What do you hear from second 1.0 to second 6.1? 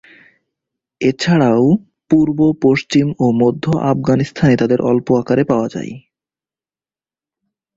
এছাড়াও পূর্ব, পশ্চিম ও মধ্য আফগানিস্তানে তাদের অল্প আকারে পাওয়াযায়।